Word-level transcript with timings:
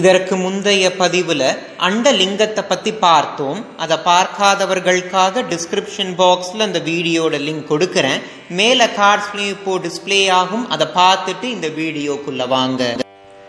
இதற்கு 0.00 0.34
முந்தைய 0.42 0.84
பதிவுல 1.00 1.42
அண்ட 1.86 2.12
லிங்கத்தை 2.20 2.62
பத்தி 2.68 2.92
பார்த்தோம். 3.06 3.60
அதை 3.84 3.96
பார்க்காதவர்களுக்காக 4.08 5.44
டிஸ்கிரிப்ஷன் 5.52 6.12
பாக்ஸ்ல 6.20 6.66
அந்த 6.68 6.80
வீடியோட 6.90 7.34
லிங்க் 7.46 7.70
கொடுக்கறேன். 7.72 8.20
மேல 8.60 8.90
கார்ட்ஸ்லயும் 9.00 9.54
இப்போ 9.56 9.78
டிஸ்பிளே 9.86 10.20
ஆகும். 10.40 10.66
அதை 10.74 10.86
பார்த்துட்டு 11.00 11.48
இந்த 11.56 11.68
வீடியோக்குள்ள 11.80 12.46
வாங்க. 12.56 12.82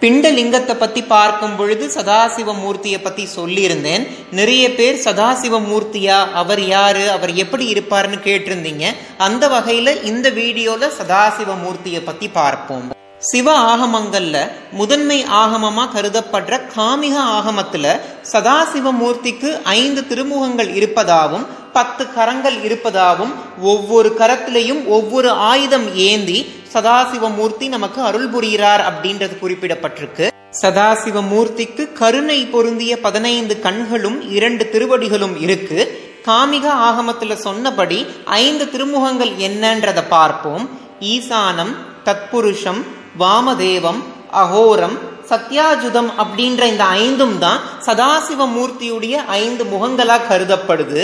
பிண்ட 0.01 0.29
லிங்கத்தை 0.37 0.73
பத்தி 0.79 1.01
பார்க்கும் 1.11 1.55
பொழுது 1.59 1.85
சதாசிவ 1.97 2.53
மூர்த்தியை 2.63 2.99
பத்தி 3.03 3.27
சொல்லியிருந்தேன். 3.35 4.05
நிறைய 4.39 4.65
பேர் 4.79 4.97
சதாசிவ 5.05 5.59
மூர்த்தியா 5.69 6.17
அவர் 6.41 6.61
யாரு 6.75 7.05
அவர் 7.15 7.33
எப்படி 7.43 7.67
இருப்பாருன்னு 7.73 8.19
கேட்டிருந்தீங்க. 8.29 8.87
அந்த 9.27 9.47
வகையில 9.55 10.03
இந்த 10.11 10.29
வீடியோல 10.41 10.91
சதாசிவ 10.99 11.55
மூர்த்தியை 11.63 12.03
பத்தி 12.09 12.29
பார்ப்போம். 12.41 12.89
சிவ 13.31 13.49
ஆகமங்கள்ல 13.73 14.37
முதன்மை 14.71 15.23
ஆகமமா 15.23 15.83
கருதப்படுற 15.95 16.55
காமிக 16.75 17.15
ஆகமத்துல 17.37 17.85
சதாசிவ 18.31 18.87
மூர்த்திக்கு 19.01 19.49
ஐந்து 19.63 20.01
திருமுகங்கள் 20.09 20.75
இருப்பதாகவும் 20.75 21.45
பத்து 21.73 22.13
கரங்கள் 22.13 22.63
இருப்பதாகவும் 22.63 23.33
ஒவ்வொரு 23.61 24.15
கரத்திலையும் 24.19 24.85
ஒவ்வொரு 24.85 25.29
ஆயுதம் 25.29 25.95
ஏந்தி 25.95 26.39
சதாசிவ 26.73 27.33
மூர்த்தி 27.35 27.67
நமக்கு 27.67 28.01
அருள் 28.01 28.27
புரிகிறார் 28.27 28.83
அப்படின்றது 28.89 29.35
குறிப்பிடப்பட்டிருக்கு. 29.41 30.25
சதாசிவ 30.61 31.23
மூர்த்திக்கு 31.31 31.93
கருணை 31.93 32.45
பொருந்திய 32.45 32.99
பதினைந்து 32.99 33.59
கண்களும் 33.59 34.31
இரண்டு 34.31 34.69
திருவடிகளும் 34.73 35.41
இருக்கு. 35.41 35.79
காமிக 36.25 36.65
ஆகமத்துல 36.89 37.33
சொன்னபடி 37.33 38.05
ஐந்து 38.25 38.65
திருமுகங்கள் 38.65 39.31
என்னன்றதை 39.47 40.03
பார்ப்போம். 40.09 40.69
ஈசானம் 40.99 41.73
தத்புருஷம் 42.05 42.83
வாமதேவம் 43.21 43.99
அகோரம் 44.41 44.95
சத்யாஜுதம் 45.29 46.09
அப்படின்ற 46.21 46.63
இந்த 46.71 46.85
ஐந்தும் 47.03 47.35
தான் 47.43 47.59
சதாசிவ 47.85 48.47
மூர்த்தியுடைய 48.55 49.15
ஐந்து 49.43 49.63
முகங்களா 49.73 50.17
கருதப்படுது. 50.29 51.03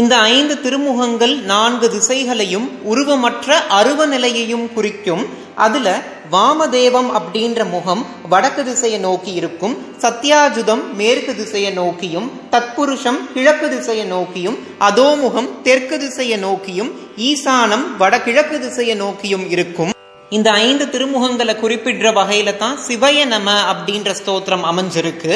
இந்த 0.00 0.14
ஐந்து 0.36 0.54
திருமுகங்கள் 0.62 1.34
நான்கு 1.52 1.88
திசைகளையும் 1.96 2.66
உருவமற்ற 2.92 3.58
அருவ 3.78 4.06
நிலையையும் 4.06 4.66
குறிக்கும். 4.76 5.24
அதுல 5.66 5.88
வாமதேவம் 6.32 7.10
அப்படின்ற 7.18 7.60
முகம் 7.74 8.02
வடக்கு 8.32 8.62
திசையை 8.64 9.00
நோக்கி 9.06 9.32
இருக்கும் 9.40 9.74
சத்யாஜுதம் 10.04 10.82
மேற்கு 11.00 11.34
திசையை 11.36 11.72
நோக்கியும் 11.80 12.28
தத்புருஷம் 12.54 13.20
கிழக்கு 13.34 13.68
திசையை 13.76 14.06
நோக்கியும் 14.14 14.58
அதோமுகம் 14.88 15.50
தெற்கு 15.62 15.98
திசையை 15.98 16.38
நோக்கியும் 16.38 16.92
ஈசானம் 17.30 17.84
வடகிழக்கு 17.98 18.58
திசையை 18.60 18.96
நோக்கியும் 18.96 19.46
இருக்கும். 19.56 19.93
இந்த 20.36 20.48
ஐந்து 20.66 20.84
திருமுகங்களை 20.92 21.54
குறிப்பிடுற 21.62 22.08
வகையில 22.18 22.52
தான் 22.62 22.78
சிவய 22.86 23.26
நம 23.32 23.48
அப்படின்ற 23.72 24.10
ஸ்தோத்திரம் 24.20 24.64
அமைஞ்சிருக்கு. 24.70 25.34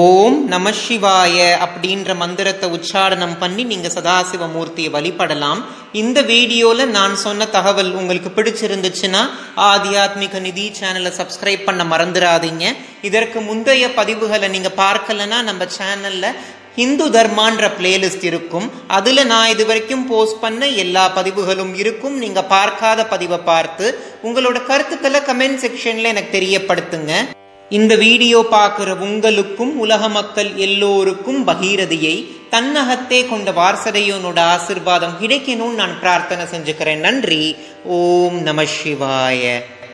ஓம் 0.00 0.36
நம 0.52 0.70
சிவாய 0.80 1.36
அப்படின்ற 1.66 2.14
மந்திரத்தை 2.22 2.66
உச்சாரணம் 2.76 3.36
பண்ணி 3.42 3.62
நீங்க 3.70 3.88
சதாசிவ 3.94 4.48
மூர்த்தியை 4.54 4.90
வழிபடலாம். 4.96 5.60
இந்த 6.00 6.18
வீடியோல 6.32 6.86
நான் 6.96 7.14
சொன்ன 7.24 7.46
தகவல் 7.56 7.90
உங்களுக்கு 8.00 8.32
பிடிச்சிருந்துச்சுன்னா 8.38 9.22
ஆத்தியாத்மிக 9.70 10.40
நிதி 10.48 10.66
சேனலை 10.80 11.12
சப்ஸ்கிரைப் 11.20 11.66
பண்ண 11.68 11.84
மறந்துடாதீங்க. 11.92 12.64
இதற்கு 13.08 13.40
முந்தைய 13.48 13.86
பதிவுகளை 14.00 14.50
நீங்க 14.56 14.72
பார்க்கலன்னா 14.84 15.40
நம்ம 15.48 15.64
சேனல்ல 15.78 16.34
ஹிந்து 16.78 17.06
தர்மான்ற 17.14 17.68
பிளேலிஸ்ட் 17.78 18.24
இருக்கும். 18.30 18.66
அதுல 18.98 19.24
நான் 19.32 19.52
இது 19.54 19.64
வரைக்கும் 19.70 20.04
போஸ்ட் 20.10 20.40
பண்ண 20.44 20.68
எல்லா 20.84 21.04
பதிவுகளும் 21.16 21.72
இருக்கும். 21.82 22.16
நீங்க 22.22 22.40
பார்க்காத 22.54 23.06
பதிவை 23.12 23.38
பார்த்து 23.50 23.86
உங்களோட 24.26 24.58
கருத்துக்களை 24.70 25.20
கமெண்ட் 25.30 25.62
செக்ஷன்ல 25.64 26.12
எனக்கு 26.14 26.32
தெரியப்படுத்துங்க. 26.38 27.12
இந்த 27.76 27.94
வீடியோ 28.02 28.38
பார்க்குற 28.52 28.90
உங்களுக்கும் 29.06 29.72
உலக 29.78 30.08
மக்கள் 30.08 30.50
எல்லோருக்கும் 30.66 31.40
பகீரதியை 31.48 32.14
தன்னகத்தே 32.50 33.18
கொண்ட 33.30 33.50
வாரசதையோனோட 33.58 34.38
ஆசிர்வாதம் 34.54 35.18
கிடைக்கணும்னு 35.22 35.80
நான் 35.80 36.00
பிரார்த்தனை 36.00 36.44
செஞ்சுக்கிறேன். 36.52 37.04
நன்றி. 37.06 37.42
ஓம் 37.98 38.38
நம 38.48 38.64
சிவாய. 38.76 39.42